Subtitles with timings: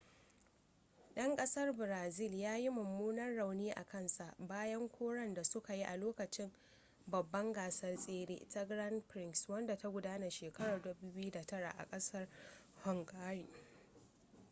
[1.15, 5.95] 'dan kasar brazil ya ji mummunan rauni a kansa bayan karon da suka yi a
[5.97, 6.51] lokacin
[7.07, 12.27] babbar gasar tsere ta grand prix wadda ta gudana shekarar 2009 a kasar
[12.83, 13.47] hungary